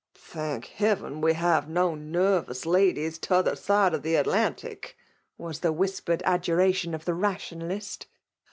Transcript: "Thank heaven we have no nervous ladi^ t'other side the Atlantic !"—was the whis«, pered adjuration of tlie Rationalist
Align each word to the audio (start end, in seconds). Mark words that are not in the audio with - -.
"Thank 0.33 0.65
heaven 0.65 1.21
we 1.21 1.33
have 1.33 1.69
no 1.69 1.93
nervous 1.93 2.65
ladi^ 2.65 3.21
t'other 3.21 3.55
side 3.55 4.01
the 4.01 4.15
Atlantic 4.15 4.97
!"—was 5.37 5.59
the 5.59 5.71
whis«, 5.71 6.01
pered 6.01 6.23
adjuration 6.25 6.95
of 6.95 7.05
tlie 7.05 7.21
Rationalist 7.21 8.07